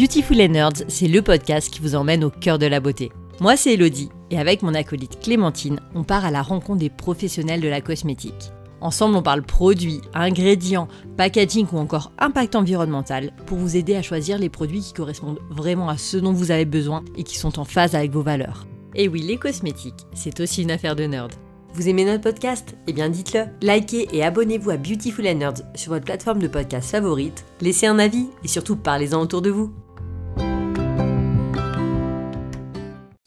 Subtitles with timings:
[0.00, 3.12] Beautiful and Nerds, c'est le podcast qui vous emmène au cœur de la beauté.
[3.38, 7.60] Moi, c'est Elodie, et avec mon acolyte Clémentine, on part à la rencontre des professionnels
[7.60, 8.50] de la cosmétique.
[8.80, 14.38] Ensemble, on parle produits, ingrédients, packaging ou encore impact environnemental pour vous aider à choisir
[14.38, 17.66] les produits qui correspondent vraiment à ce dont vous avez besoin et qui sont en
[17.66, 18.66] phase avec vos valeurs.
[18.94, 21.34] Et oui, les cosmétiques, c'est aussi une affaire de nerd.
[21.74, 22.74] Vous aimez notre podcast?
[22.86, 23.44] Eh bien dites-le.
[23.60, 27.44] Likez et abonnez-vous à Beautiful and Nerds sur votre plateforme de podcast favorite.
[27.60, 29.70] Laissez un avis et surtout parlez-en autour de vous.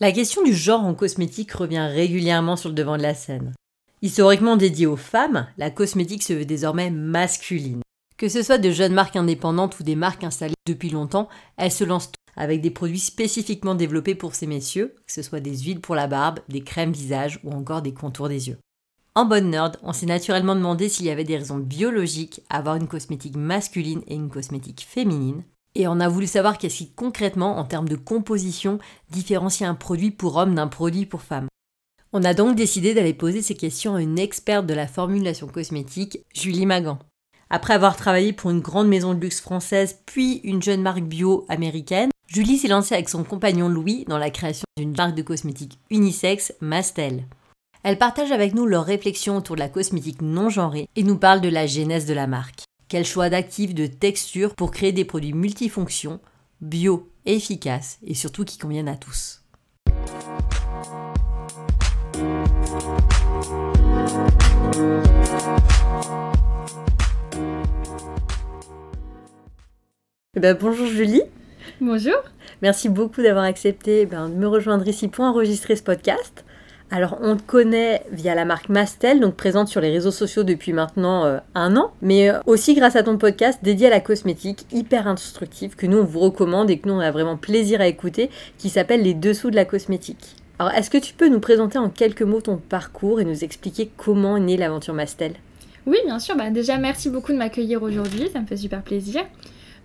[0.04, 3.54] La question du genre en cosmétique revient régulièrement sur le devant de la scène.
[4.02, 7.80] Historiquement dédiée aux femmes, la cosmétique se veut désormais masculine.
[8.18, 11.86] Que ce soit de jeunes marques indépendantes ou des marques installées depuis longtemps, elles se
[11.86, 15.96] lancent avec des produits spécifiquement développés pour ces messieurs, que ce soit des huiles pour
[15.96, 18.58] la barbe, des crèmes visage ou encore des contours des yeux.
[19.16, 22.76] En bonne nerd, on s'est naturellement demandé s'il y avait des raisons biologiques à avoir
[22.76, 25.46] une cosmétique masculine et une cosmétique féminine.
[25.76, 30.12] Et on a voulu savoir qu'est-ce qui concrètement, en termes de composition, différencie un produit
[30.12, 31.48] pour homme d'un produit pour femme.
[32.12, 36.20] On a donc décidé d'aller poser ces questions à une experte de la formulation cosmétique,
[36.34, 37.00] Julie Magan.
[37.50, 41.46] Après avoir travaillé pour une grande maison de luxe française, puis une jeune marque bio
[41.50, 45.80] américaine, Julie s'est lancée avec son compagnon Louis dans la création d'une marque de cosmétiques
[45.90, 47.26] unisexe, Mastel.
[47.84, 51.42] Elle partage avec nous leurs réflexions autour de la cosmétique non genrée et nous parle
[51.42, 52.64] de la genèse de la marque.
[52.94, 56.20] Quel choix d'actifs, de textures pour créer des produits multifonctions,
[56.62, 59.42] bio, efficaces et surtout qui conviennent à tous.
[70.36, 71.24] Eh ben, bonjour Julie.
[71.82, 72.14] Bonjour.
[72.62, 76.43] Merci beaucoup d'avoir accepté eh ben, de me rejoindre ici pour enregistrer ce podcast.
[76.96, 80.74] Alors, on te connaît via la marque Mastel, donc présente sur les réseaux sociaux depuis
[80.74, 84.68] maintenant euh, un an, mais euh, aussi grâce à ton podcast dédié à la cosmétique,
[84.72, 87.88] hyper instructif, que nous on vous recommande et que nous on a vraiment plaisir à
[87.88, 88.30] écouter,
[88.60, 90.36] qui s'appelle Les Dessous de la cosmétique.
[90.60, 93.90] Alors, est-ce que tu peux nous présenter en quelques mots ton parcours et nous expliquer
[93.98, 95.34] comment est née l'aventure Mastel?
[95.88, 96.36] Oui, bien sûr.
[96.36, 99.24] Bah, déjà, merci beaucoup de m'accueillir aujourd'hui, ça me fait super plaisir.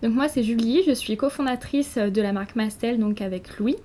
[0.01, 3.75] Donc moi c'est Julie, je suis cofondatrice de la marque Mastel, donc avec Louis.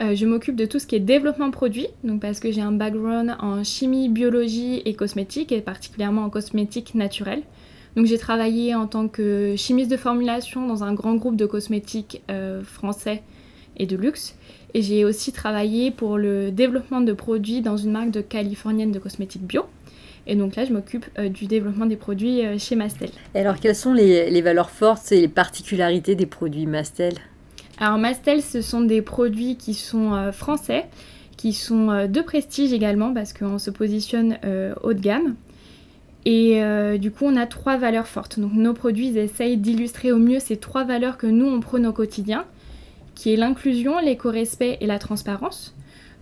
[0.00, 2.72] Euh, je m'occupe de tout ce qui est développement produit, donc parce que j'ai un
[2.72, 7.42] background en chimie, biologie et cosmétique, et particulièrement en cosmétique naturelle.
[7.94, 12.22] Donc j'ai travaillé en tant que chimiste de formulation dans un grand groupe de cosmétiques
[12.28, 13.22] euh, français
[13.76, 14.36] et de luxe.
[14.76, 18.98] Et j'ai aussi travaillé pour le développement de produits dans une marque de californienne de
[18.98, 19.62] cosmétiques bio.
[20.26, 23.10] Et donc là, je m'occupe euh, du développement des produits chez Mastel.
[23.36, 27.14] Et alors, quelles sont les, valeurs fortes et les particularités des produits Mastel?
[27.78, 30.86] Alors, Mastel, ce sont des produits qui sont euh, français,
[31.36, 34.38] qui sont de prestige également, parce qu'on se positionne
[34.82, 35.34] haut de gamme.
[36.24, 36.62] Et
[36.98, 38.38] du coup, on a trois valeurs fortes.
[38.38, 41.92] Donc, nos produits essayent d'illustrer au mieux ces trois valeurs que nous, on prône au
[41.92, 42.46] quotidien,
[43.14, 45.74] qui est l'inclusion, l'éco-respect et la transparence.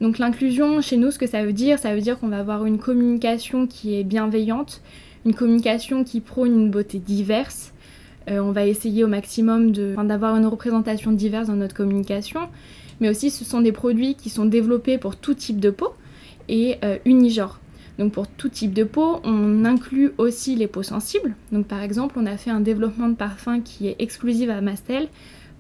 [0.03, 2.67] Donc l'inclusion chez nous, ce que ça veut dire, ça veut dire qu'on va avoir
[2.67, 4.83] une communication qui est bienveillante,
[5.25, 7.73] une communication qui prône une beauté diverse.
[8.29, 12.41] Euh, on va essayer au maximum d'avoir une représentation diverse dans notre communication,
[13.01, 15.89] mais aussi ce sont des produits qui sont développés pour tout type de peau
[16.49, 16.99] et euh.
[17.99, 21.35] Donc pour tout type de peau, on inclut aussi les peaux sensibles.
[21.53, 25.09] Donc par exemple, on a fait un développement de parfum qui est exclusif à Mastel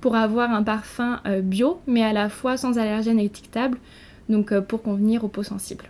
[0.01, 3.79] pour avoir un parfum euh, bio, mais à la fois sans allergènes étiquetables
[4.29, 5.85] donc euh, pour convenir aux peaux sensibles.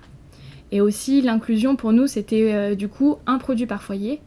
[0.72, 4.20] Et aussi l'inclusion pour nous c'était du coup un produit par foyer,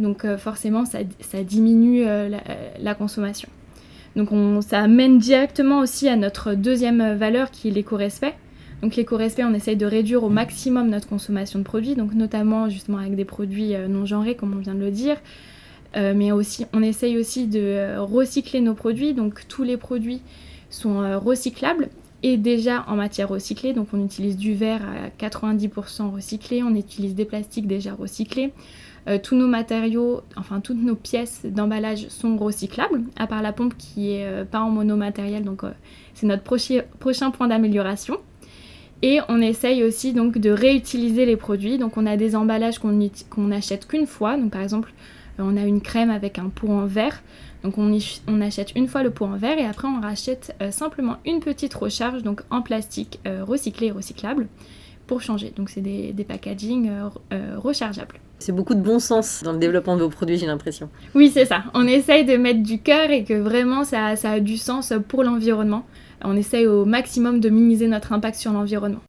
[0.00, 0.98] donc euh, forcément ça,
[1.42, 3.48] diminue la, consommation.
[4.16, 8.34] Donc on, ça amène directement aussi à notre deuxième valeur qui est l'éco-respect.
[8.82, 12.98] Donc l'éco-respect, on essaye de réduire au maximum notre consommation de produits, donc notamment justement
[12.98, 15.16] avec des produits non genrés comme on vient de le dire.
[15.94, 20.22] mais aussi, on essaye aussi de recycler nos produits, donc tous les produits
[20.70, 21.90] sont recyclables
[22.22, 23.72] et déjà en matière recyclée.
[23.72, 28.52] Donc on utilise du verre à 90% recyclé, on utilise des plastiques déjà recyclés.
[29.08, 33.74] Euh, tous nos matériaux, enfin toutes nos pièces d'emballage sont recyclables, à part la pompe
[33.78, 35.70] qui est euh, pas en monomatériel, donc euh,
[36.14, 38.18] c'est notre prochain point d'amélioration.
[39.02, 41.78] Et on essaye aussi donc de réutiliser les produits.
[41.78, 42.92] Donc on a des emballages qu'on
[43.38, 44.36] n'achète qu'une fois.
[44.36, 44.92] Donc par exemple,
[45.38, 47.22] on a une crème avec un pot en verre.
[47.62, 51.40] Donc on, achète une fois le pot en verre et après on rachète simplement une
[51.40, 54.48] petite recharge donc en plastique recyclé et recyclable
[55.10, 55.52] pour changer.
[55.56, 58.20] Donc c'est des, des packaging euh, rechargeables.
[58.38, 60.88] C'est beaucoup de bon sens dans le développement de vos produits, j'ai l'impression.
[61.16, 61.64] Oui, c'est ça.
[61.74, 65.24] On essaye de mettre du cœur et que vraiment ça, ça a du sens pour
[65.24, 65.84] l'environnement.
[66.22, 69.00] On essaye au maximum de minimiser notre impact sur l'environnement.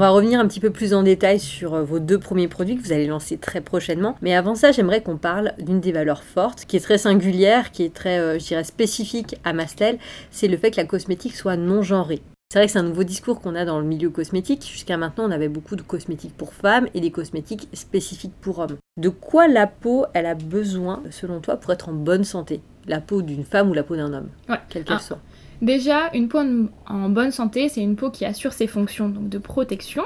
[0.00, 2.82] Va revenir un petit peu plus en détail sur euh, vos deux premiers produits que
[2.82, 4.16] vous allez lancer très prochainement.
[4.22, 7.84] Mais avant ça, j'aimerais qu'on parle d'une des valeurs fortes, qui est très singulière, qui
[7.84, 9.98] est très, euh, je dirais, spécifique à Mastel,
[10.32, 12.20] c'est le fait que la cosmétique soit non genrée.
[12.52, 14.68] C'est vrai que c'est un nouveau discours qu'on a dans le milieu cosmétique.
[14.68, 18.76] Jusqu'à maintenant, on avait beaucoup de cosmétiques pour femmes et des cosmétiques spécifiques pour hommes.
[18.96, 22.60] De quoi la peau, elle a besoin, selon toi, pour être en bonne santé?
[22.88, 24.30] La peau d'une femme ou la peau d'un homme?
[24.48, 24.56] Ouais.
[24.68, 25.00] Quelle qu'elle Ah.
[25.00, 25.20] soit.
[25.62, 26.38] Déjà, une peau
[26.86, 30.04] en- bonne santé, c'est une peau qui assure ses fonctions de protection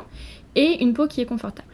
[0.57, 1.69] et une peau qui est confortable.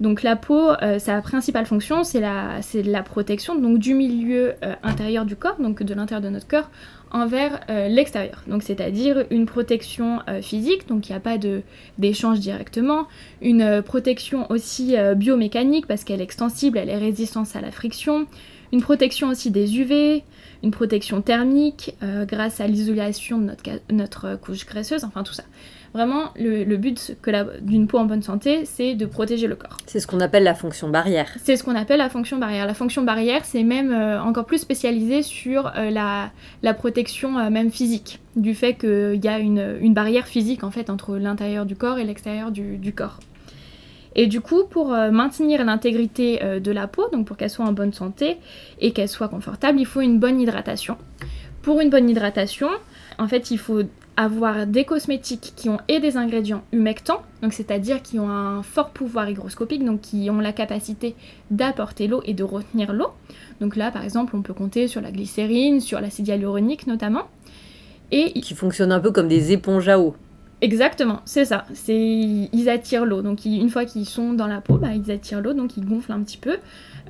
[0.00, 4.54] Donc la peau, euh, sa principale fonction, c'est la, c'est la protection donc du milieu
[4.64, 6.70] euh, intérieur du corps, donc de l'intérieur de notre corps,
[7.10, 8.42] envers euh, l'extérieur.
[8.46, 11.38] Donc c'est-à-dire une protection euh, physique, donc il n'y a pas
[11.98, 13.06] d'échange directement,
[13.42, 18.26] une euh, protection aussi biomécanique parce qu'elle est extensible, elle est résistante à la friction,
[18.72, 20.22] une protection aussi des UV,
[20.62, 25.44] une protection thermique grâce à l'isolation de notre, notre couche graisseuse, enfin tout ça.
[25.92, 27.16] Vraiment, le, le but
[27.62, 29.76] d'une peau en bonne santé, c'est de protéger le corps.
[29.86, 31.28] C'est ce qu'on appelle la fonction barrière.
[31.42, 32.64] C'est ce qu'on appelle la fonction barrière.
[32.66, 36.30] La fonction barrière, c'est même euh, encore plus spécialisé sur euh, la,
[36.62, 40.70] la protection euh, même physique, du fait qu'il y a une, une barrière physique en
[40.70, 43.18] fait entre l'intérieur du corps et l'extérieur du, du corps.
[44.14, 47.92] Et du coup, pour maintenir l'intégrité de la peau, donc pour qu'elle soit en bonne
[47.92, 48.38] santé
[48.80, 50.96] et qu'elle soit confortable, il faut une bonne hydratation.
[51.62, 52.68] Pour une bonne hydratation,
[53.18, 53.82] en fait, il faut
[54.16, 58.90] avoir des cosmétiques qui ont et des ingrédients humectants, donc c'est-à-dire qui ont un fort
[58.90, 61.14] pouvoir hygroscopique, donc qui ont la capacité
[61.50, 63.08] d'apporter l'eau et de retenir l'eau.
[63.60, 67.28] Donc là, par exemple, on peut compter sur la glycérine, sur l'acide hyaluronique notamment.
[68.12, 70.14] Et Qui fonctionnent un peu comme des éponges à eau.
[70.62, 71.64] Exactement, c'est ça.
[71.72, 73.22] C'est ils attirent l'eau.
[73.22, 75.86] Donc ils- une fois qu'ils sont dans la peau, bah, ils attirent l'eau, donc ils
[75.86, 76.58] gonflent un petit peu.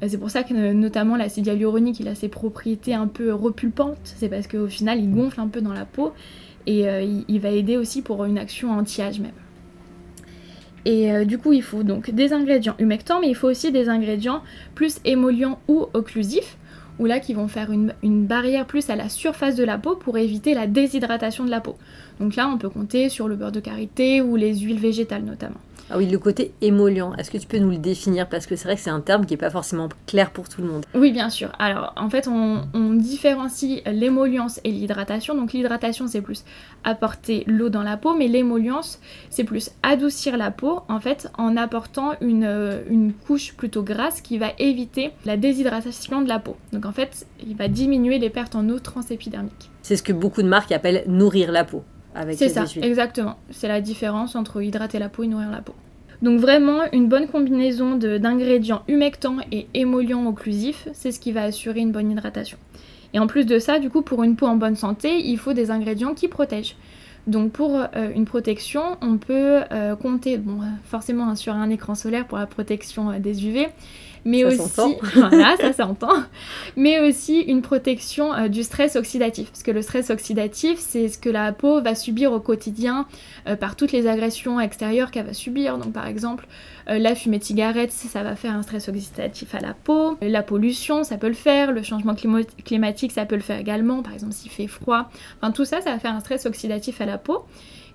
[0.03, 3.97] Euh, C'est pour ça que notamment l'acide hyaluronique, il a ses propriétés un peu repulpantes.
[4.05, 6.13] C'est parce qu'au final, il gonfle un peu dans la peau
[6.67, 9.33] et euh, il, va aider aussi pour une action anti-âge même.
[10.85, 13.89] Et euh, du coup, il faut donc des ingrédients humectants, mais il faut aussi des
[13.89, 14.43] ingrédients
[14.75, 16.57] plus émollients ou occlusifs,
[16.99, 19.97] ou là qui vont faire une, une barrière plus à la surface de la peau
[19.97, 21.77] pour éviter la déshydratation de la peau.
[22.19, 25.61] Donc là, on peut compter sur le beurre de karité ou les huiles végétales notamment.
[25.93, 28.29] Ah oui, le côté émollient, est-ce que tu peux nous le définir?
[28.29, 30.63] Parce que c'est vrai que c'est un terme qui n'est pas forcément clair pour tout
[30.63, 30.85] le monde.
[30.95, 31.51] Oui, bien sûr.
[31.59, 35.35] Alors, en fait, on, on différencie l'émollience et l'hydratation.
[35.35, 36.45] Donc, l'hydratation, c'est plus
[36.85, 39.01] apporter l'eau dans la peau, mais l'émollience,
[39.31, 44.21] c'est plus adoucir la peau, en fait, en apportant une, euh, une couche plutôt grasse
[44.21, 46.57] qui va éviter la déshydratation de la peau.
[46.73, 49.71] Donc, en fait, il va diminuer les pertes en eau transépidermique.
[49.83, 51.83] C'est ce que beaucoup de marques appellent nourrir la peau.
[52.15, 52.85] Avec C'est ça, huiles.
[52.85, 53.37] exactement.
[53.51, 55.75] C'est la différence entre hydrater la peau et nourrir la peau.
[56.23, 61.45] Donc vraiment, une bonne combinaison de- d'ingrédients humectants et émollients occlusifs, c'est ce qui va
[61.45, 62.59] assurer une bonne hydratation.
[63.15, 65.53] Et en plus de ça, du coup, pour une peau en bonne santé, il faut
[65.53, 66.77] des ingrédients qui protègent.
[67.27, 71.69] Donc pour euh, une protection, on peut euh, compter bon, euh, forcément hein, sur un
[71.71, 73.69] écran solaire pour la protection euh, des UV,
[74.25, 76.25] mais Ça aussi voilà, ça s'entend,
[76.77, 81.19] mais aussi une protection euh, du stress oxydatif, parce que le stress oxydatif, c'est ce
[81.19, 83.07] que la peau va subir au quotidien
[83.49, 85.79] euh, par toutes les agressions extérieures qu'elle va subir.
[85.79, 86.47] Donc par exemple,
[86.89, 90.19] euh, la fumée de cigarette, ça va faire un stress oxydatif à la peau.
[90.23, 91.73] La pollution, ça peut le faire.
[91.73, 92.15] Le changement
[92.65, 94.03] climatique, ça peut le faire également.
[94.03, 95.11] Par exemple, s'il fait froid.
[95.41, 97.45] Enfin, tout ça, ça va faire un stress oxydatif à la peau.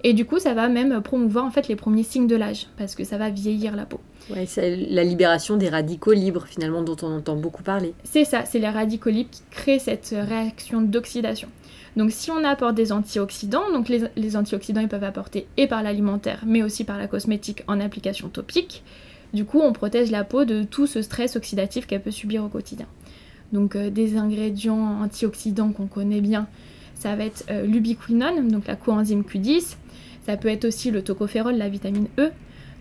[0.07, 2.93] Et du coup, ça va même promouvoir en fait les premiers signes de l'âge, parce
[2.93, 3.99] que ça va vieillir la peau.
[4.29, 7.95] Ouais, c'est la libération des radicaux libres, finalement, dont on entend beaucoup parler.
[8.03, 11.47] C'est ça, c'est les radicaux libres qui créent cette réaction d'oxydation.
[11.95, 15.81] Donc si on apporte des antioxydants, donc les, les antioxydants ils peuvent apporter et par
[15.81, 18.83] l'alimentaire, mais aussi par la cosmétique en application topique,
[19.33, 22.49] du coup on protège la peau de tout ce stress oxydatif qu'elle peut subir au
[22.49, 22.85] quotidien.
[23.53, 26.47] Donc euh, des ingrédients antioxydants qu'on connaît bien,
[27.05, 29.75] ça va être euh, l'ubiquinone, donc la coenzyme Q10,
[30.25, 32.31] ça peut être aussi le tocophérol, la vitamine E.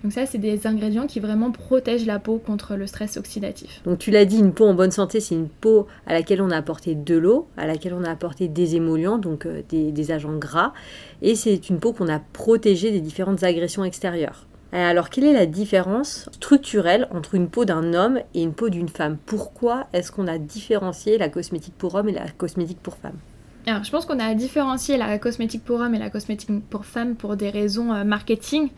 [0.03, 3.83] Donc ça c'est des ingrédients qui vraiment protègent la peau contre le stress oxydatif.
[3.85, 6.51] Donc tu l'as dit, une peau en bonne santé, c'est une peau à laquelle on
[6.51, 10.11] a apporté de l'eau, à laquelle on a apporté des émollients, donc euh, des, des
[10.11, 10.73] agents gras,
[11.21, 14.47] et c'est une peau qu'on a protégée des différentes agressions extérieures.
[14.73, 18.71] Euh, Alors quelle est la différence structurelle entre une peau d'un homme et une peau
[18.71, 19.19] d'une femme?
[19.27, 23.19] Pourquoi est-ce qu'on a différencié la cosmétique pour homme et la cosmétique pour femme
[23.67, 27.15] Alors, je pense qu'on a différencié la cosmétique pour homme et la cosmétique pour femme
[27.15, 28.69] pour des raisons euh, marketing,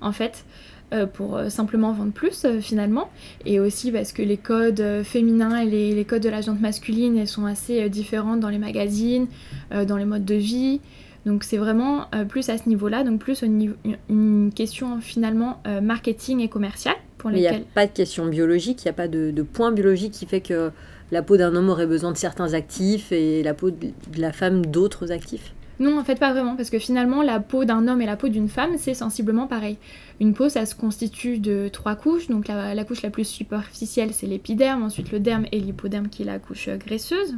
[0.00, 0.44] en fait,
[0.92, 3.10] euh, pour euh, simplement vendre plus, finalement.
[3.44, 7.18] Et aussi parce que les codes féminins et les, les codes de la jante masculine,
[7.18, 9.26] elles sont assez différentes dans les magazines,
[9.70, 10.80] dans les modes de vie.
[11.26, 13.74] Donc, c'est vraiment plus à ce niveau-là, donc plus une,
[14.08, 17.66] une question finalement marketing et commercial pour Mais il n'y a lesquelles.
[17.74, 20.70] pas de question biologique, il n'y a pas de, de point biologique qui fait que
[21.10, 24.66] la peau d'un homme aurait besoin de certains actifs et la peau de la femme
[24.66, 28.06] d'autres actifs Non, en fait, pas vraiment, parce que finalement, la peau d'un homme et
[28.06, 29.78] la peau d'une femme, c'est sensiblement pareil.
[30.20, 32.28] Une peau, ça se constitue de trois couches.
[32.28, 36.26] Donc, la, couche la plus superficielle, c'est l'épiderme, ensuite le derme et l'hypoderme, qui est
[36.26, 37.36] la couche graisseuse.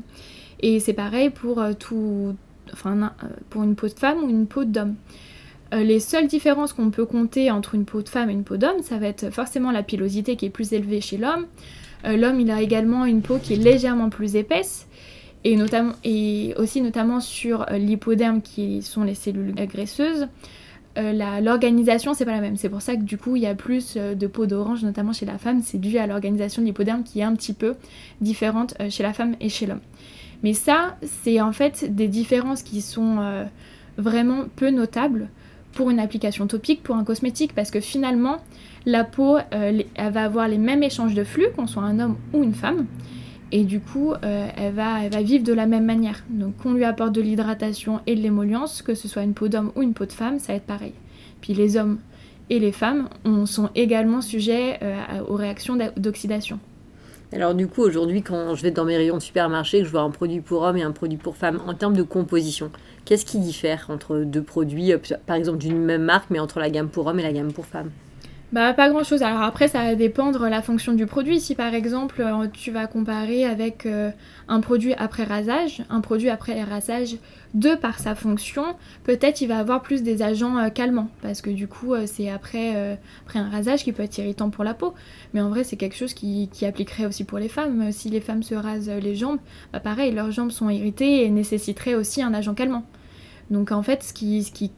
[0.61, 2.35] Et c'est pareil pour tout,
[2.73, 3.13] enfin,
[3.51, 4.97] pour une peau de femme ou une peau d'homme.
[5.73, 8.57] Euh, les seules différences qu'on peut compter entre une peau de femme et une peau
[8.57, 11.47] d'homme, ça va être forcément la pilosité qui est plus élevée chez l'homme.
[12.05, 14.87] Euh, l'homme, il a également une peau qui est légèrement plus épaisse,
[15.45, 15.57] et,
[16.57, 20.29] aussi notamment sur euh, l'hypoderme qui sont les cellules graisseuses.
[20.97, 22.57] l'organisation c'est pas la même.
[22.57, 25.27] C'est pour ça que du coup il y a plus de peau d'orange, notamment chez
[25.27, 25.63] la femme.
[25.63, 27.75] C'est dû à l'organisation de l'hypoderme qui est un petit peu
[28.21, 29.81] différente chez la femme et chez l'homme.
[30.43, 33.47] Mais ça, c'est en fait des différences qui sont
[33.97, 35.29] vraiment peu notables
[35.73, 38.39] pour une application topique, pour un cosmétique, parce que finalement,
[38.87, 42.17] la peau, euh, elle va avoir les mêmes échanges de flux, qu'on soit un homme
[42.33, 42.87] ou une femme,
[43.53, 46.25] et du coup, euh, elle, va, vivre de la même manière.
[46.31, 49.73] Donc, qu'on lui apporte de l'hydratation et de l'émollience, que ce soit une peau d'homme
[49.75, 50.93] ou une peau de femme, ça va être pareil.
[51.41, 51.99] Puis les hommes
[52.49, 56.59] et les femmes on, sont également sujets euh, aux réactions d'oxydation.
[57.33, 60.01] Alors du coup, aujourd'hui, quand je vais dans mes rayons de supermarché, que je vois
[60.01, 62.73] un produit pour homme et un produit pour femme, en termes de composition,
[63.05, 66.71] qu'est-ce qui diffère entre deux produits, euh, par exemple d'une même marque, mais entre la
[66.71, 67.91] gamme pour homme et la gamme pour femme?
[68.53, 69.23] Bah pas grand chose.
[69.23, 71.41] Alors après ça va dépendre la fonction du produit.
[71.41, 74.11] Si par exemple euh, tu vas comparer avec euh,
[74.49, 77.17] un produit après rasage, un produit après rasage
[77.55, 78.65] de par sa fonction,
[79.05, 82.99] peut-être il va avoir plus des agents euh, calmants parce que du coup c'est après,
[83.25, 84.95] après un rasage qui peut être irritant pour la peau.
[85.33, 87.93] Mais en vrai c'est quelque chose qui, qui, appliquerait aussi pour les femmes.
[87.93, 89.39] Si les femmes se rasent les jambes,
[89.73, 92.85] bah pareil leurs jambes sont irritées et nécessiteraient aussi un agent calmant.
[93.51, 94.73] Donc en fait ce qui, ce qui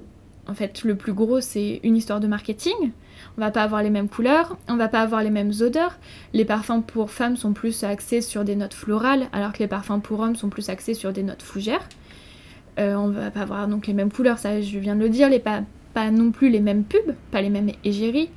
[0.46, 2.92] en fait le plus gros c'est une histoire de marketing
[3.36, 5.98] on va pas avoir les mêmes couleurs, on va pas avoir les mêmes odeurs.
[6.32, 10.00] Les parfums pour femmes sont plus axés sur des notes florales, alors que les parfums
[10.02, 11.88] pour hommes sont plus axés sur des notes fougères.
[12.78, 15.28] Euh, on va pas avoir donc les mêmes couleurs, ça je viens de le dire,
[15.28, 15.62] les pas,
[16.10, 18.30] non plus les mêmes pubs, pas les mêmes égéries.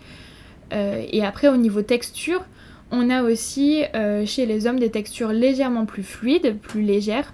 [0.73, 2.43] Euh, et après au niveau texture,
[2.91, 7.33] on a aussi euh, chez les hommes des textures légèrement plus fluides, plus légères,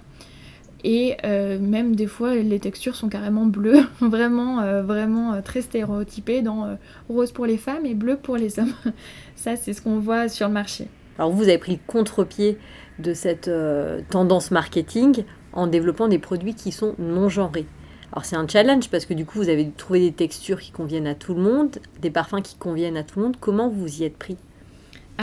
[0.84, 5.62] et euh, même des fois, les textures sont carrément bleues, vraiment, euh, vraiment euh, très
[5.62, 6.76] stéréotypées dans
[7.08, 8.74] rose pour les femmes et bleu pour les hommes.
[9.36, 10.88] Ça, c'est ce qu'on voit sur le marché.
[11.18, 12.58] Alors vous avez pris le contre-pied
[12.98, 13.50] de cette
[14.08, 17.66] tendance marketing en développant des produits qui sont non genrés.
[18.12, 21.06] Alors c'est un challenge parce que du coup vous avez trouvé des textures qui conviennent
[21.06, 23.36] à tout le monde, des parfums qui conviennent à tout le monde.
[23.38, 24.36] Comment vous y êtes pris?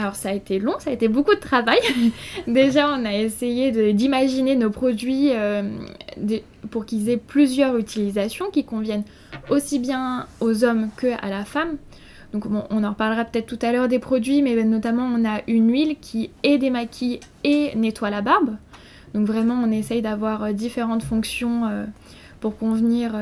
[0.00, 1.78] Alors ça a été long, ça a été beaucoup de travail.
[2.46, 5.62] Déjà, on a essayé d'imaginer nos produits euh,
[6.70, 9.04] pour qu'ils aient plusieurs utilisations qui conviennent
[9.50, 11.76] aussi bien aux hommes que à la femme.
[12.32, 15.70] Donc on en reparlera peut-être tout à l'heure des produits, mais notamment on a une
[15.70, 18.56] huile qui est démaquille et nettoie la barbe.
[19.14, 21.84] Donc vraiment on essaye d'avoir euh, différentes fonctions euh,
[22.38, 23.14] pour convenir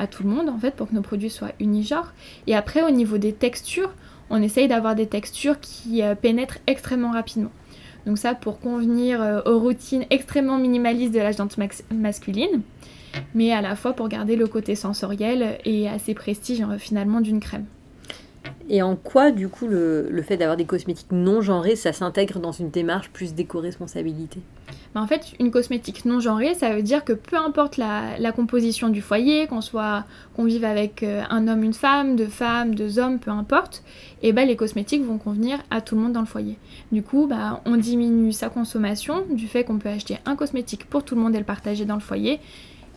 [0.00, 2.12] à tout le monde en fait, pour que nos produits soient unigenres.
[2.48, 3.92] Et après au niveau des textures,
[4.30, 7.50] on essaye d'avoir des textures qui euh, pénètrent extrêmement rapidement.
[8.06, 11.58] Donc ça pour convenir euh, aux routines extrêmement minimalistes de la jante
[11.92, 12.62] masculine,
[13.34, 17.40] mais à la fois pour garder le côté sensoriel et assez prestige euh, finalement d'une
[17.40, 17.66] crème.
[18.68, 22.52] Et en quoi, du coup, le, fait d'avoir des cosmétiques non genrés, ça s'intègre dans
[22.52, 24.40] une démarche plus d'éco-responsabilité?
[24.94, 28.88] Bah, En fait, une cosmétique non genrée, ça veut dire que peu importe la, composition
[28.88, 30.04] du foyer, qu'on soit
[30.36, 33.82] qu'on vive avec euh, un homme, une femme, deux femmes, deux hommes, peu importe,
[34.22, 36.56] et eh ben, les cosmétiques vont convenir à tout le monde dans le foyer.
[36.92, 41.04] Du coup, bah, on diminue sa consommation du fait qu'on peut acheter un cosmétique pour
[41.04, 42.40] tout le monde et le partager dans le foyer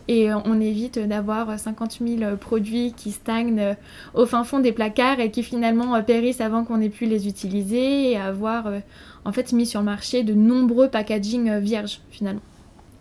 [0.08, 3.76] et on évite d'avoir 50 000 produits qui stagnent
[4.12, 8.10] au fin fond des placards et qui finalement périssent avant qu'on ait pu les utiliser
[8.10, 8.80] et avoir euh,
[9.24, 12.42] en fait mis sur le marché de nombreux packaging vierges finalement.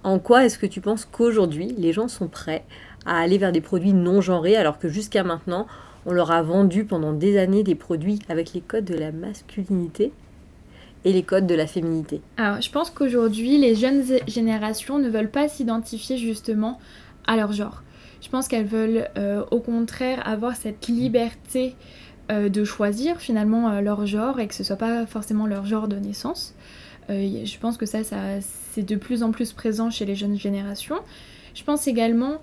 [0.04, 2.64] En quoi est-ce que tu penses qu'aujourd'hui les gens sont prêts
[3.06, 5.68] à aller vers des produits non genrés alors que jusqu'à maintenant
[6.06, 10.12] on leur a vendu pendant des années des produits avec les codes de la masculinité?
[11.12, 15.48] Les codes de la féminité Alors, je pense qu'aujourd'hui, les jeunes générations ne veulent pas
[15.50, 16.80] s'identifier justement
[17.28, 17.84] à leur genre.
[18.24, 21.76] Je pense qu'elles veulent euh, au contraire avoir cette liberté
[22.32, 25.90] euh, de choisir finalement euh, leur genre et que ce soit pas forcément leur genre
[25.90, 26.56] de naissance.
[27.10, 28.18] je pense que ça, ça
[28.72, 31.00] c'est de plus en plus présent chez les jeunes générations.
[31.54, 32.42] Je pense également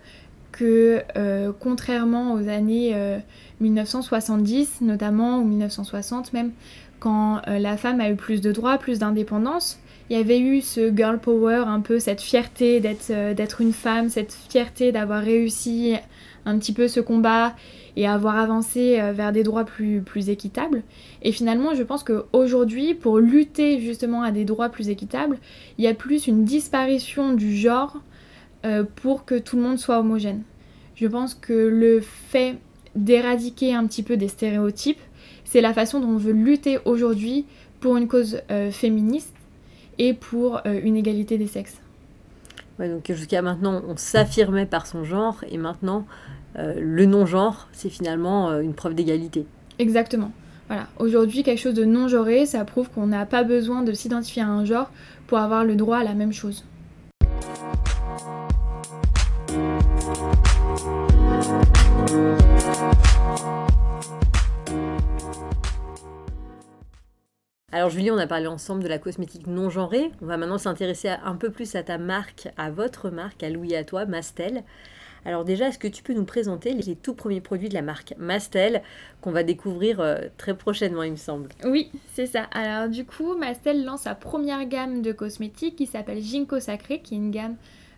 [0.53, 1.03] que
[1.61, 2.95] contrairement aux années
[3.61, 6.53] 1970 notamment ou 1960 même,
[7.01, 10.61] quand euh, la femme a eu plus de droits, plus d'indépendance, il y avait eu
[10.61, 15.95] ce girl power, un peu cette fierté euh, d'être une femme, cette fierté d'avoir réussi
[16.45, 17.55] un petit peu ce combat
[17.97, 20.83] et avoir avancé euh, vers des droits plus, plus équitables.
[21.23, 25.39] Et finalement, je pense qu'aujourd'hui, pour lutter justement à des droits plus équitables,
[25.79, 27.97] il y a plus une disparition du genre
[28.97, 30.43] pour que tout le monde soit homogène.
[30.95, 32.59] Je pense que le fait
[32.95, 35.01] d'éradiquer un petit peu des stéréotypes,
[35.51, 37.45] c'est la façon dont on veut lutter aujourd'hui
[37.81, 38.41] pour une cause
[38.71, 39.35] féministe
[39.99, 41.81] et pour une égalité des sexes.
[42.79, 46.07] donc jusqu'à maintenant, on s'affirmait par son genre et maintenant,
[46.55, 49.45] le non-genre, c'est finalement une preuve d'égalité.
[49.81, 50.31] Exactement.
[50.69, 50.87] Voilà.
[51.01, 54.49] Aujourd'hui, quelque chose de non genré, ça prouve qu'on n'a pas besoin de s'identifier à
[54.49, 54.89] un genre
[55.27, 56.65] pour avoir le droit à la même chose.
[67.73, 70.11] Alors Julie, on a parlé ensemble de la cosmétique non genrée.
[70.23, 73.77] On va maintenant s'intéresser un peu plus à ta marque, à votre marque, à Louis
[73.77, 74.65] à toi, Mastel.
[75.25, 78.15] Alors déjà, est-ce que tu peux nous présenter les tout premiers produits de la marque
[78.19, 78.83] Mastel
[79.21, 81.51] qu'on va découvrir euh, très prochainement, il me semble?
[81.65, 82.45] Oui, c'est ça.
[82.53, 87.15] Alors du coup, Mastel lance sa première gamme de cosmétiques qui s'appelle Ginkgo Sacré, qui
[87.15, 87.55] est une gamme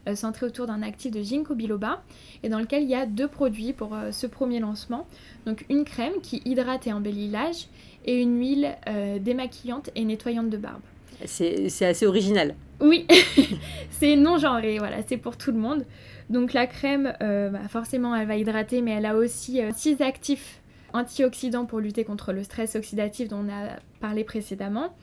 [0.09, 2.02] euh, centrée autour d'un actif de ginkgo biloba
[2.43, 5.07] et dans lequel il y a deux produits pour euh, ce premier lancement.
[5.47, 7.69] Donc une crème qui hydrate et embellit l'âge
[8.04, 8.76] et une huile
[9.21, 10.82] démaquillante et nettoyante de barbe.
[11.25, 12.54] C'est assez original.
[12.82, 13.06] Oui,
[13.90, 15.85] c'est non genré, voilà, c'est pour tout le monde.
[16.30, 20.04] Donc la crème, euh, bah, forcément, elle va hydrater, mais elle a aussi 6 euh,
[20.04, 20.61] actifs
[20.92, 24.94] antioxydants pour lutter contre le stress oxydatif dont on a parlé précédemment.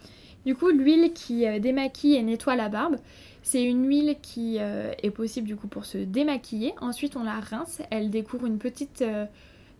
[0.45, 2.97] Du coup, l'huile qui euh, démaquille et nettoie la barbe,
[3.41, 6.73] c'est une huile qui est possible du coup pour se démaquiller.
[6.81, 9.03] Ensuite, on la rince, elle découvre une petite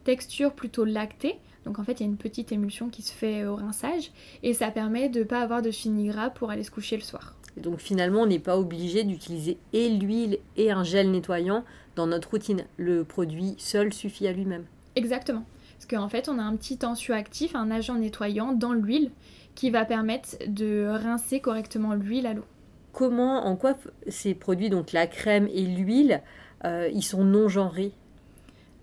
[0.06, 1.36] texture plutôt lactée.
[1.66, 4.12] Donc en fait, il y a une petite émulsion qui se fait au rinçage
[4.44, 7.04] et ça permet de ne pas avoir de fini gras pour aller se coucher le
[7.04, 11.64] soir donc finalement, on n'est pas obligé d'utiliser et l'huile et un gel nettoyant
[11.96, 12.64] dans notre routine.
[12.78, 14.66] Le produit seul suffit à lui-même.
[14.96, 15.44] Exactement.
[15.74, 19.12] Parce qu'en fait, on a un petit tensioactif, un agent nettoyant dans l'huile
[19.56, 22.46] qui va permettre de rincer correctement l'huile à l'eau.
[22.92, 26.22] Comment, en quoi ces produits, donc la crème et l'huile,
[26.66, 27.94] euh, ils sont non genrés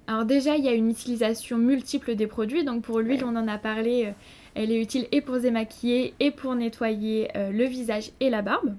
[0.09, 2.65] alors déjà, il y a une utilisation multiple des produits.
[2.65, 4.11] Donc pour l'huile, on en a parlé, euh,
[4.55, 8.43] elle est utile et pour se démaquiller et pour nettoyer euh, le visage et la
[8.43, 8.75] barbe.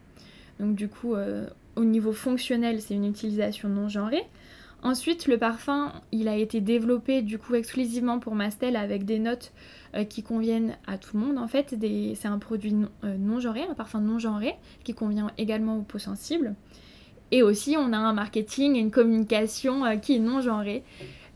[0.60, 4.24] Donc du coup, euh, au niveau fonctionnel, c'est une utilisation non genrée.
[4.84, 9.52] Ensuite, le parfum, il a été développé du coup exclusivement pour Mastel avec des notes
[9.96, 11.38] euh, qui conviennent à tout le monde.
[11.38, 11.76] En fait,
[12.16, 16.56] c'est un produit non, genré, un parfum non genré qui convient également aux peaux sensibles.
[17.32, 20.84] Et aussi, on a un marketing et une communication qui est non genrée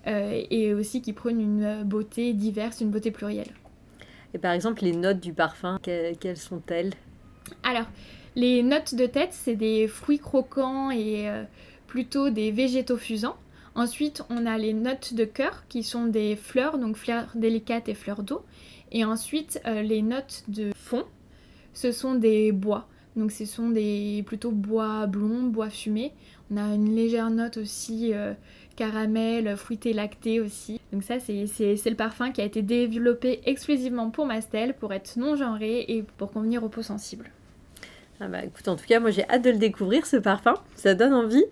[0.06, 3.52] et aussi qui prône une beauté diverse, une beauté plurielle.
[4.34, 6.94] Et par exemple, les notes du parfum, quelles sont-elles?
[7.64, 7.86] Alors,
[8.36, 11.44] les notes de tête, c'est des fruits croquants et euh,
[11.88, 13.36] plutôt des végétaux fusants.
[13.76, 17.94] Ensuite, on a les notes de cœur qui sont des fleurs, donc fleurs délicates et
[17.94, 18.44] fleurs d'eau.
[18.92, 21.04] Et ensuite, euh, les notes de fond,
[21.74, 22.88] ce sont des bois.
[23.18, 26.14] Donc ce sont des plutôt bois blonds, bois fumés.
[26.50, 28.34] On a une légère note aussi euh,
[28.76, 30.80] caramel, fruité lacté aussi.
[30.92, 31.46] Donc ça, c'est
[31.86, 36.32] le parfum qui a été développé exclusivement pour Mastel, pour être non genré et pour
[36.32, 37.32] convenir aux peaux sensibles.
[38.24, 40.94] Ah bah écoute, en tout cas, moi j'ai hâte de le découvrir ce parfum, ça
[40.94, 41.44] donne envie.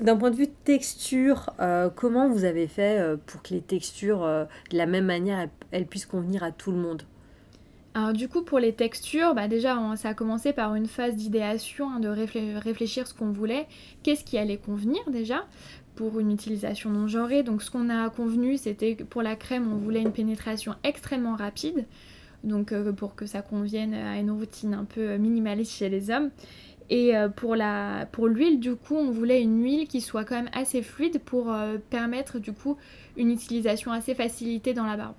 [0.00, 4.24] D'un point de vue texture, euh, comment vous avez fait euh, pour que les textures,
[4.24, 7.02] euh, de la même manière, elles, puissent convenir à tout le monde?
[7.92, 11.90] Alors du coup pour les textures, bah déjà ça a commencé par une phase d'idéation,
[11.90, 13.66] hein, de réfléchir ce qu'on voulait,
[14.02, 15.44] qu'est-ce qui allait convenir déjà?
[15.94, 17.42] Pour une utilisation non genrée.
[17.42, 21.36] Donc ce qu'on a convenu, c'était que pour la crème, on voulait une pénétration extrêmement
[21.36, 21.84] rapide,
[22.44, 26.30] donc euh, pour que ça convienne à une routine un peu minimaliste chez les hommes.
[26.90, 30.34] Et euh, pour la pour l'huile, du coup, on voulait une huile qui soit quand
[30.34, 32.76] même assez fluide pour euh, permettre du coup
[33.16, 35.14] une utilisation assez facilitée dans la barbe.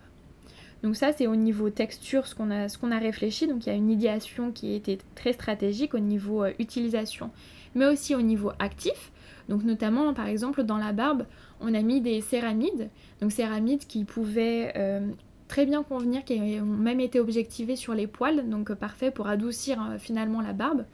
[0.83, 3.47] Donc ça, c'est au niveau texture ce qu'on a, ce qu'on a réfléchi.
[3.47, 7.29] Donc il y a une idéation qui était très stratégique au niveau utilisation,
[7.75, 9.11] mais aussi au niveau actif.
[9.51, 11.25] Donc notamment, par exemple, dans la barbe,
[11.59, 12.89] on a mis des céramides.
[13.19, 15.01] Donc céramides qui pouvaient euh,
[15.49, 19.27] très bien convenir, qui ont même été objectivées sur les poils, donc euh, parfait pour
[19.27, 20.85] adoucir euh, finalement la barbe,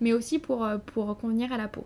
[0.00, 0.64] mais aussi pour,
[1.20, 1.84] convenir à la peau.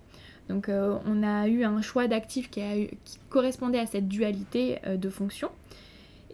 [0.50, 2.62] Donc on a eu un choix d'actifs qui,
[3.04, 5.50] qui, correspondait à cette dualité de fonctions.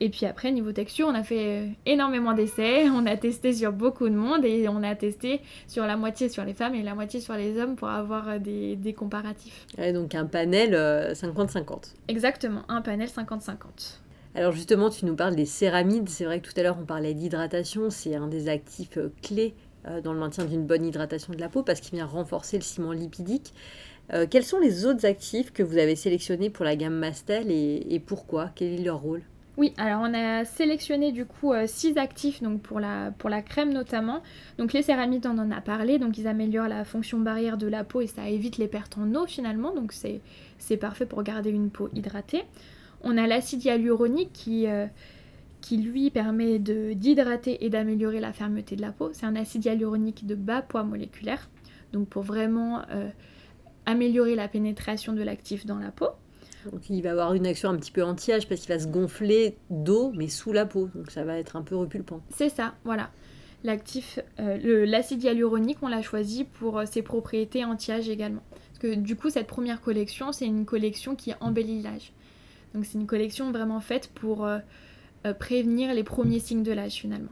[0.00, 3.72] Et puis après, niveau texture, on a fait euh, énormément d'essais, on a testé sur
[3.72, 6.94] beaucoup de monde et on a testé sur la moitié sur les femmes et la
[6.94, 9.66] moitié sur les hommes pour avoir euh, des, des comparatifs.
[9.92, 10.74] donc un panel
[11.14, 11.70] 50-50.
[11.72, 11.76] Euh,
[12.08, 13.98] Exactement, un panel 50-50.
[14.34, 16.08] Alors justement, tu nous parles des céramides.
[16.08, 17.88] C'est vrai que tout à l'heure, on parlait d'hydratation.
[17.90, 19.54] C'est un des actifs clés
[20.02, 22.90] dans le maintien d'une bonne hydratation de la peau parce qu'il vient renforcer le ciment
[22.90, 23.52] lipidique.
[24.30, 28.00] quels sont les autres actifs que vous avez sélectionnés pour la gamme Mastel et, et
[28.00, 28.50] pourquoi?
[28.56, 29.22] Quel est leur rôle?
[29.56, 34.20] Oui, alors on a sélectionné du coup 6 actifs donc pour la, crème notamment.
[34.58, 37.84] Donc les céramides, on en a parlé, donc ils améliorent la fonction barrière de la
[37.84, 41.70] peau et ça évite les pertes en eau finalement, donc c'est parfait pour garder une
[41.70, 42.42] peau hydratée.
[43.02, 44.66] On a l'acide hyaluronique qui,
[45.64, 49.08] qui lui permet d'hydrater et d'améliorer la fermeté de la peau.
[49.14, 51.48] C'est un acide hyaluronique de bas poids moléculaire,
[51.94, 53.08] donc pour vraiment euh,
[53.86, 56.08] améliorer la pénétration de l'actif dans la peau.
[56.72, 59.56] Donc il va avoir une action un petit peu anti-âge parce qu'il va se gonfler
[59.70, 62.20] d'eau mais sous la peau, donc ça va être un peu repulpant.
[62.30, 63.10] C'est ça, voilà.
[63.62, 68.42] L'actif, euh, l'acide hyaluronique, on l'a choisi pour euh, ses propriétés anti-âge également.
[68.50, 72.12] Parce que du coup, cette première collection, c'est une collection qui embellit l'âge.
[72.74, 74.58] Donc c'est une collection vraiment faite pour euh,
[75.38, 77.30] prévenir les premiers signes de l'âge finalement.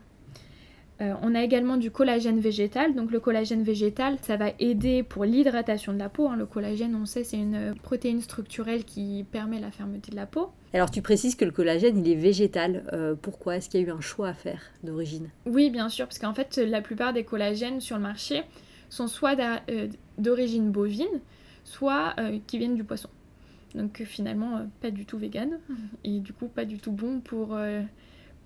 [1.02, 2.94] Euh, on a également du collagène végétal.
[2.94, 6.28] Donc le collagène végétal, ça va aider pour l'hydratation de la peau.
[6.28, 6.36] Hein.
[6.36, 10.50] Le collagène, on sait, c'est une protéine structurelle qui permet la fermeté de la peau.
[10.72, 12.84] Alors tu précises que le collagène, il est végétal.
[12.92, 15.28] Euh, pourquoi Est-ce qu'il y a eu un choix à faire d'origine?
[15.44, 18.42] Oui, bien sûr, parce qu'en fait, la plupart des collagènes sur le marché
[18.88, 19.36] sont soit
[20.18, 21.20] d'origine bovine,
[21.64, 22.14] soit
[22.46, 23.08] qui viennent du poisson.
[23.74, 25.76] Donc euh, finalement, euh, pas du tout vegan mhm.
[26.04, 27.82] et du coup pas du tout bon pour, euh,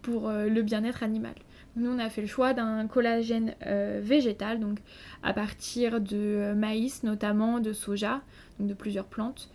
[0.02, 1.34] pour le bien-être animal.
[1.76, 3.54] Nous, on a fait le choix d'un collagène
[4.00, 4.78] végétal, donc
[5.22, 8.22] à partir de maïs, notamment de soja,
[8.58, 9.50] donc de plusieurs plantes,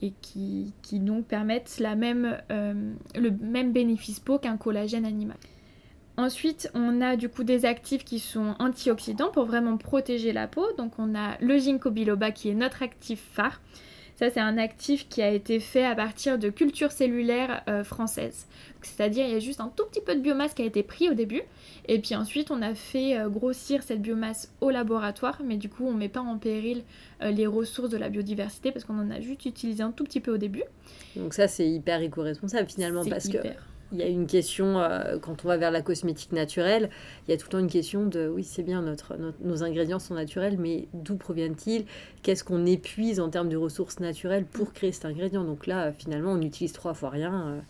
[0.00, 5.36] et qui, qui donc permettent même, le même bénéfice peau qu'un collagène animal.
[6.16, 10.66] Ensuite, on a du coup des actifs qui sont antioxydants pour vraiment protéger la peau.
[10.76, 13.60] Donc on a le ginkgo biloba qui est notre actif phare,
[14.18, 18.46] ça, c'est un actif qui a été fait à partir de cultures cellulaires euh, françaises.
[18.82, 21.08] C'est-à-dire, il y a juste un tout petit peu de biomasse qui a été pris
[21.08, 21.42] au début.
[21.86, 25.40] Et puis ensuite, on a fait euh, grossir cette biomasse au laboratoire.
[25.44, 26.82] Mais du coup, on ne met pas en péril
[27.22, 30.20] euh, les ressources de la biodiversité parce qu'on en a juste utilisé un tout petit
[30.20, 30.64] peu au début.
[31.14, 33.38] Donc ça, c'est hyper éco-responsable finalement parce que
[33.92, 36.90] il y a une question, euh, quand on va vers la cosmétique naturelle,
[37.26, 39.98] il y a tout le temps une question de, oui, c'est bien, notre, nos ingrédients
[39.98, 41.84] sont naturels, mais d'où proviennent-ils?
[42.22, 45.44] Qu'est-ce qu'on épuise en termes de ressources naturelles pour créer cet ingrédient?
[45.44, 47.60] Donc là, finalement, on utilise trois fois rien, euh,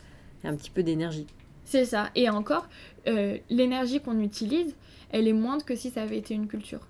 [0.44, 1.26] et un petit peu d'énergie.
[1.64, 2.10] C'est ça.
[2.14, 2.66] Et encore,
[3.06, 4.74] euh, l'énergie qu'on utilise,
[5.10, 6.80] elle est moindre que si ça avait été une culture.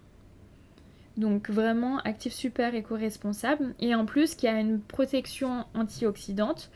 [1.16, 6.70] Donc vraiment actif super éco-responsable et en plus qui a une protection antioxydante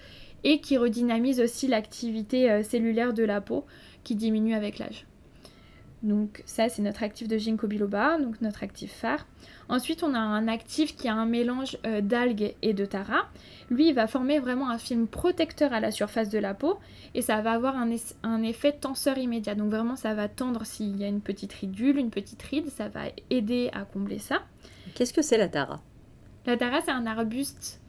[0.45, 3.65] et qui redynamise aussi l'activité euh, cellulaire de la peau
[4.05, 5.07] qui diminue avec l'âge.
[6.03, 9.25] Donc ça c'est notre actif de ginkgo biloba, donc notre actif phare.
[9.69, 13.29] Ensuite on a un actif qui a un mélange euh, d'algues et de tara.
[13.71, 16.81] Lui il va former vraiment un film protecteur à la surface de la peau
[17.15, 17.89] et ça va avoir un,
[18.25, 19.55] un effet tenseur immédiat.
[19.55, 22.89] Donc vraiment ça va tendre s'il y a une petite ridule, une petite ride, ça
[22.89, 24.43] va aider à combler ça.
[24.97, 25.81] Qu'est-ce que c'est la tara?
[26.47, 27.81] La tara c'est un arbuste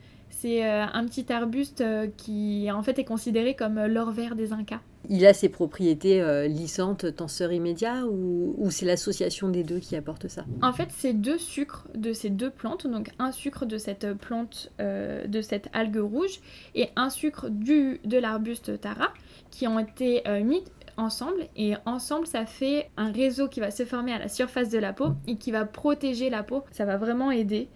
[0.43, 4.35] c'est euh, un petit arbuste euh, qui en fait est considéré comme euh, l'or vert
[4.35, 4.81] des Incas.
[5.07, 10.45] Il a ses propriétés lissantes, tenseur immédiat, ou, c'est l'association des deux qui apporte ça?
[10.61, 14.71] En fait, c'est deux sucres de ces deux plantes, donc un sucre de cette plante,
[14.79, 16.39] de cette algue rouge,
[16.73, 19.09] et un sucre du, de l'arbuste Tara,
[19.51, 20.63] qui ont été mis
[20.95, 24.77] ensemble et ensemble ça fait un réseau qui va se former à la surface de
[24.77, 26.63] la peau et qui va protéger la peau.
[26.71, 27.67] Ça va vraiment aider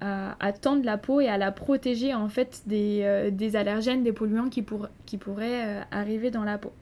[0.00, 4.48] à, tendre la peau et à la protéger en fait des, euh, allergènes, des polluants
[4.48, 4.98] qui, pourraient
[5.66, 6.72] euh, arriver dans la peau.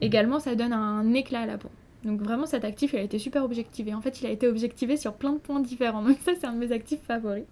[0.00, 1.70] Également, ça donne un éclat à la peau.
[2.04, 3.92] Donc vraiment, cet actif, il a été super objectivé.
[3.94, 6.02] En fait, il a été objectivé sur plein de points différents.
[6.02, 7.44] Donc ça, c'est un de mes actifs favoris.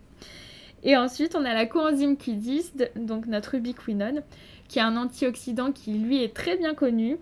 [0.85, 4.23] Et ensuite, on a la coenzyme Q10, donc notre ubiquinone,
[4.69, 7.17] qui est un antioxydant qui, lui, est très bien connu,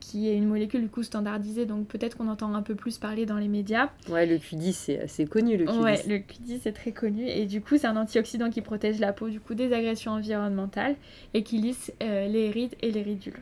[0.00, 3.26] qui est une molécule du coup standardisée, donc peut-être qu'on entend un peu plus parler
[3.26, 3.90] dans les médias.
[4.08, 5.82] Ouais, le Q10 c'est connu le Q10.
[5.82, 9.12] Ouais, le Q10 c'est très connu et du coup c'est un antioxydant qui protège la
[9.12, 10.96] peau du coup des agressions environnementales
[11.34, 13.38] et qui lisse euh, les rides et les ridules.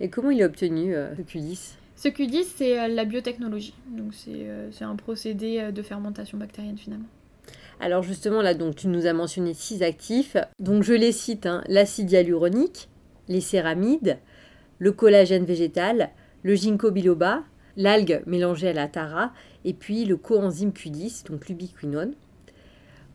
[0.00, 4.12] Et comment il est obtenu euh, ce Q10 Ce Q10 c'est euh, la biotechnologie, donc
[4.14, 7.06] c'est un procédé de fermentation bactérienne finalement.
[7.80, 11.62] Alors justement là donc tu nous as mentionné six actifs, donc je les cite hein,
[11.68, 12.88] l'acide hyaluronique,
[13.28, 14.18] les céramides,
[14.78, 16.10] le collagène végétal,
[16.42, 17.44] le ginkgo biloba,
[17.76, 19.32] l'algue mélangée à la tara
[19.64, 22.14] et puis le coenzyme Q10, donc l'ubiquinone.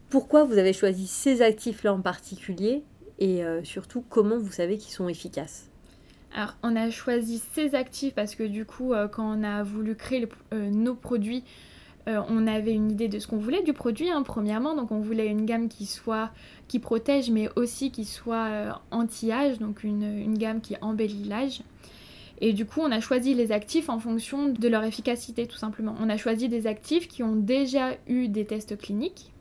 [0.10, 2.84] Pourquoi vous avez choisi ces actifs-là en particulier
[3.19, 5.69] et euh, surtout comment vous savez qu'ils sont efficaces?
[6.36, 9.95] Alors, on a choisi ces actifs parce que du coup, euh, quand on a voulu
[9.95, 11.43] créer euh, nos produits,
[12.08, 14.76] on avait une idée de ce qu'on voulait du produit, hein, premièrement.
[14.76, 16.32] Donc, on voulait une gamme qui soit
[16.68, 21.62] qui protège, mais aussi qui soit anti-âge, donc une, une, gamme qui embellit l'âge.
[22.42, 25.96] Et du coup, on a choisi les actifs en fonction de leur efficacité, tout simplement.
[26.02, 29.32] On a choisi des actifs qui ont déjà eu des tests cliniques.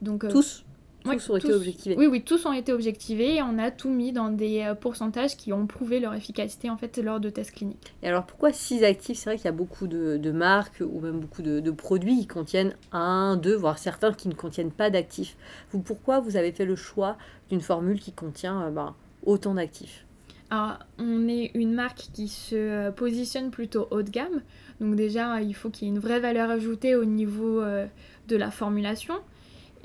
[0.00, 0.64] Donc, euh, tous
[1.02, 1.96] tous ont été objectivés.
[1.96, 5.36] Oui, oui, tous ont été objectivés et on a tout mis dans des euh, pourcentages
[5.36, 7.94] qui ont prouvé leur efficacité en fait lors de tests cliniques.
[8.02, 9.18] Et alors pourquoi 6 actifs?
[9.18, 12.74] C'est vrai qu'il y a beaucoup de, marques ou même beaucoup de, produits qui contiennent
[12.92, 15.36] un, deux, voire certains qui ne contiennent pas d'actifs.
[15.70, 17.16] Vous, pourquoi vous avez fait le choix
[17.48, 20.06] d'une formule qui contient euh, ben, autant d'actifs?
[20.50, 24.42] Alors, on est une marque qui se euh, positionne plutôt haut de gamme.
[24.80, 28.50] Donc déjà, il faut qu'il y ait une vraie valeur ajoutée au niveau de la
[28.50, 29.14] formulation.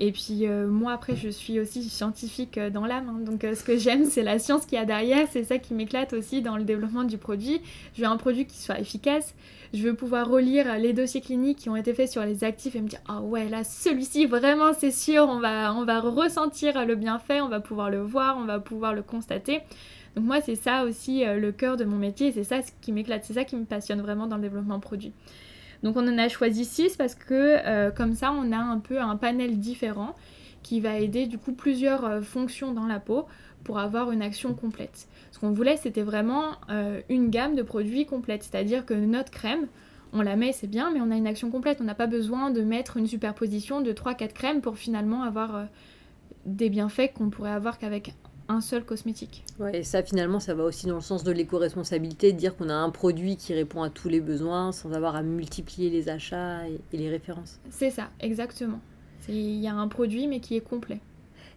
[0.00, 3.18] Et puis euh, moi après je suis aussi scientifique euh, dans l'âme, hein.
[3.20, 5.74] donc euh, ce que j'aime c'est la science qu'il y a derrière, c'est ça qui
[5.74, 7.60] m'éclate aussi dans le développement du produit.
[7.94, 9.34] Je veux un produit qui soit efficace,
[9.74, 12.80] je veux pouvoir relire les dossiers cliniques qui ont été faits sur les actifs et
[12.80, 16.94] me dire ah ouais là celui-ci vraiment c'est sûr on va, on va ressentir le
[16.94, 19.62] bienfait, on va pouvoir le voir, on va pouvoir le constater.
[20.14, 23.24] Donc moi c'est ça aussi le cœur de mon métier, c'est ça ce qui m'éclate,
[23.24, 25.12] c'est ça qui me passionne vraiment dans le développement produit.
[25.82, 29.00] Donc on en a choisi 6 parce que euh, comme ça on a un peu
[29.00, 30.14] un panel différent
[30.62, 33.26] qui va aider du coup plusieurs euh, fonctions dans la peau
[33.64, 35.08] pour avoir une action complète.
[35.30, 39.66] Ce qu'on voulait c'était vraiment euh, une gamme de produits complète, c'est-à-dire que notre crème,
[40.12, 42.50] on la met c'est bien mais on a une action complète, on n'a pas besoin
[42.50, 45.66] de mettre une superposition de 3-4 crèmes pour finalement avoir
[46.44, 48.14] des bienfaits qu'on pourrait avoir qu'avec
[48.48, 49.44] un seul cosmétique.
[49.58, 52.68] Ouais, et ça finalement, ça va aussi dans le sens de l'éco-responsabilité, de dire qu'on
[52.68, 56.66] a un produit qui répond à tous les besoins sans avoir à multiplier les achats
[56.68, 57.60] et, les références.
[57.70, 58.80] C'est ça, exactement.
[59.28, 61.00] Il y a un produit mais qui est complet.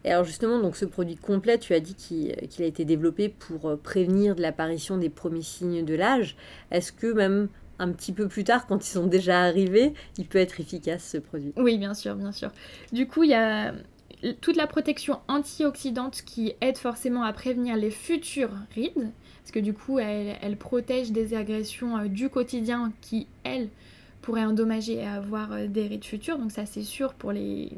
[0.04, 3.69] Et alors justement, donc ce produit complet, tu as dit qu'il a été développé pour
[3.69, 6.36] euh, prévenir de l'apparition des premiers signes de l'âge.
[6.71, 7.47] Est-ce que même
[7.80, 11.17] un petit peu plus tard, quand ils sont déjà arrivés, il peut être efficace ce
[11.17, 11.54] produit?
[11.56, 12.51] Oui, bien sûr, bien sûr.
[12.91, 13.73] Du coup, il y a,
[14.42, 19.74] toute la protection antioxydante qui aide forcément à prévenir les futures rides, parce que du
[19.74, 23.70] coup elle, protège des agressions euh, du quotidien qui, elles,
[24.22, 27.72] pourraient endommager et avoir euh, des rides futures, donc ça c'est sûr pour les,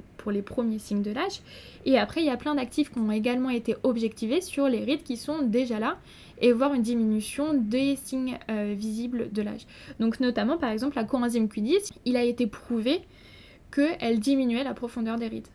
[0.45, 1.39] premiers signes de l'âge.
[1.85, 5.03] Et après il y a plein d'actifs qui ont également été objectivés sur les rides
[5.03, 5.97] qui sont déjà là
[6.41, 9.65] et voir une diminution des signes euh, visibles de l'âge.
[10.01, 13.01] Donc notamment par exemple la coenzyme Q10, il a été prouvé
[13.71, 15.47] qu'elle diminuait la profondeur des rides.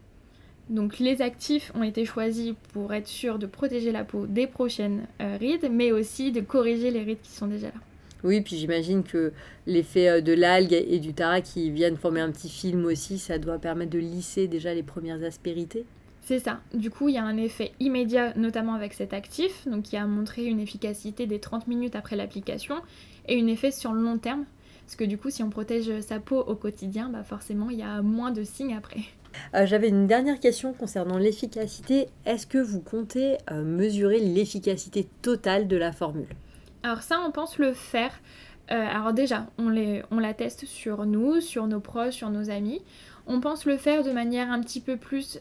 [0.71, 5.07] Donc les actifs ont été choisis pour être sûr de protéger la peau des prochaines
[5.21, 7.81] euh, rides, mais aussi de corriger les rides qui sont déjà là.
[8.25, 9.33] Oui, puis j'imagine que
[9.67, 13.39] l'effet euh, de l'algue et du tara qui viennent former un petit film aussi, ça
[13.39, 15.85] doit permettre de lisser déjà les premières aspérités.
[16.23, 16.61] C'est ça.
[16.75, 20.07] Du coup, il y a un effet immédiat, notamment avec cet actif, donc qui a
[20.07, 22.75] montré une efficacité des 30 minutes après l'application,
[23.29, 24.45] et un effet sur le long terme.
[24.85, 27.83] Parce que du coup, si on protège sa peau au quotidien, bah forcément, il y
[27.83, 29.01] a moins de signes après.
[29.55, 32.09] Euh, j'avais une dernière question concernant l'efficacité.
[32.27, 36.29] Est-ce que vous comptez euh, mesurer l'efficacité totale de la formule?
[36.83, 38.13] Alors ça, on pense le faire.
[38.71, 42.51] Euh, alors déjà, on, les, on la teste sur nous, sur nos proches, sur nos
[42.51, 42.83] amis.
[43.27, 45.39] On pense le faire de manière un petit peu plus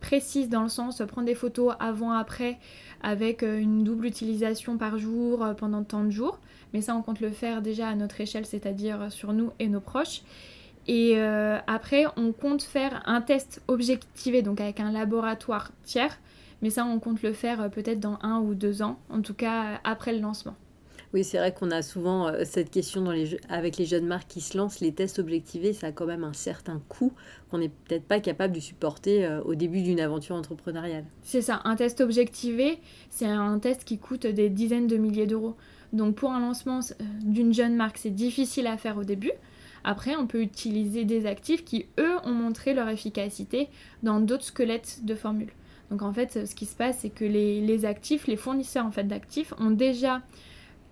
[0.00, 2.58] précise dans le sens prendre des photos avant-après
[3.02, 6.38] avec une double utilisation par jour pendant tant de jours.
[6.72, 9.80] Mais ça, on compte le faire déjà à notre échelle, c'est-à-dire sur nous et nos
[9.80, 10.22] proches.
[10.88, 16.18] Et euh, après, on compte faire un test objectivé, donc avec un laboratoire tiers.
[16.62, 19.34] Mais ça, on compte le faire euh, peut-être dans un ou deux ans, en tout
[19.34, 20.54] cas euh, après le lancement.
[21.12, 24.40] Oui, c'est vrai qu'on a souvent cette question dans les avec les jeunes marques qui
[24.40, 24.80] se lancent.
[24.80, 27.12] Les tests objectivés, ça a quand même un certain coût
[27.48, 31.04] qu'on n'est peut-être pas capable de supporter au début d'une aventure entrepreneuriale.
[31.22, 35.54] C'est ça, un test objectivé, c'est un test qui coûte des dizaines de milliers d'euros.
[35.92, 36.80] Donc pour un lancement
[37.22, 39.32] d'une jeune marque, c'est difficile à faire au début.
[39.86, 43.68] Après, on peut utiliser des actifs qui, eux, ont montré leur efficacité
[44.02, 45.52] dans d'autres squelettes de formules.
[45.90, 49.04] Donc en fait, ce qui se passe, c'est que les, actifs, les fournisseurs en fait,
[49.04, 50.22] d'actifs ont déjà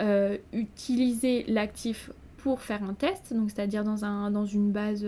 [0.00, 5.04] euh, utilisé l'actif pour faire un test, c'est-à-dire dans, un, dans une, base,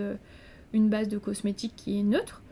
[0.73, 2.43] une base de cosmétiques qui est neutre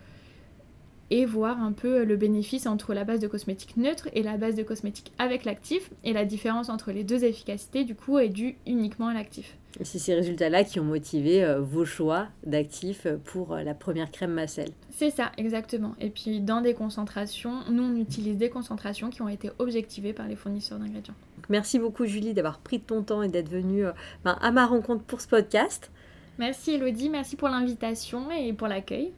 [1.11, 4.55] et voir un peu le bénéfice entre la base de cosmétique neutre et la base
[4.55, 8.57] de cosmétique avec l'actif et la différence entre les deux efficacités du coup est due
[8.67, 9.57] uniquement à l'actif.
[9.83, 14.33] C'est ces résultats-là qui ont motivé euh, vos choix d'actifs pour euh, la première crème
[14.33, 14.71] Macel.
[14.91, 15.95] C'est ça, exactement.
[16.01, 20.29] Et puis dans des concentrations, nous on utilise des concentrations qui ont été objectivées par
[20.29, 21.15] les fournisseurs d'ingrédients.
[21.49, 23.93] Merci beaucoup Julie d'avoir pris ton temps et d'être venue euh,
[24.25, 25.91] ben, à ma rencontre pour ce podcast.
[26.39, 29.13] Merci Elodie, merci pour l'invitation et pour l'accueil.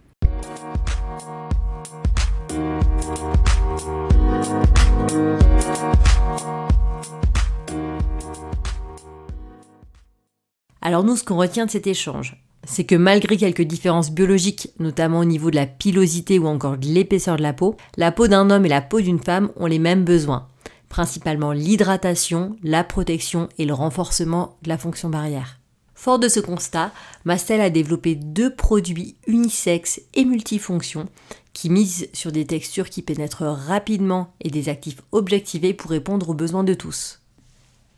[10.87, 15.19] Alors nous, ce qu'on retient de cet échange, c'est que malgré quelques différences biologiques, notamment
[15.19, 18.51] au niveau de la pilosité ou encore de l'épaisseur de la peau, la peau d'un
[18.51, 20.47] homme et la peau d'une femme ont les mêmes besoins,
[20.89, 25.59] principalement l'hydratation, la protection et le renforcement de la fonction barrière.
[25.97, 26.93] Fort de ce constat,
[27.25, 31.09] Mastel a développé deux produits unisexes et multifonctions
[31.53, 36.35] qui mise sur des textures qui pénètrent rapidement et des actifs objectivés pour répondre aux
[36.35, 37.19] besoins de tous.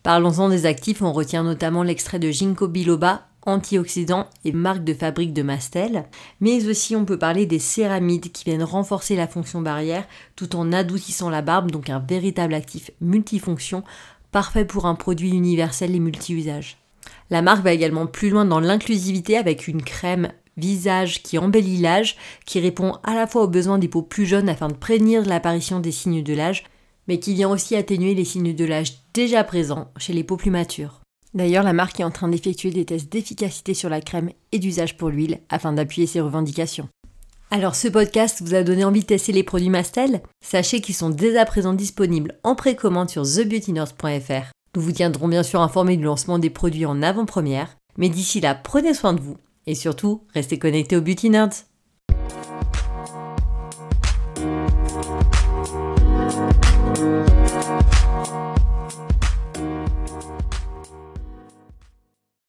[0.03, 5.33] Parlons-en des actifs, on retient notamment l'extrait de ginkgo biloba, antioxydant et marque de fabrique
[5.33, 6.05] de Mastel,
[6.39, 10.71] mais aussi on peut parler des céramides qui viennent renforcer la fonction barrière tout en
[10.71, 13.83] adoucissant la barbe, donc un véritable actif multifonction,
[14.31, 16.77] parfait pour un produit universel et multi-usage.
[17.29, 22.17] La marque va également plus loin dans l'inclusivité avec une crème visage qui embellit l'âge,
[22.45, 25.79] qui répond à la fois aux besoins des peaux plus jeunes afin de prévenir l'apparition
[25.79, 26.65] des signes de l'âge,
[27.09, 30.51] mais qui vient aussi atténuer les signes de l'âge déjà présents chez les peaux plus
[30.51, 31.01] matures.
[31.33, 34.95] D'ailleurs, la marque est en train d'effectuer des tests d'efficacité sur la crème et d'usage
[34.95, 36.87] pour l'huile afin d'appuyer ses revendications.
[37.49, 40.21] Alors ce podcast vous a donné envie de tester les produits Mastel?
[40.45, 44.51] Sachez qu'ils sont dès à présent disponibles en précommande sur thebeautynorth.fr.
[44.75, 48.53] Nous vous tiendrons bien sûr informés du lancement des produits en avant-première, mais d'ici là,
[48.53, 51.65] prenez soin de vous et surtout, restez connectés aux Beauty Nerds.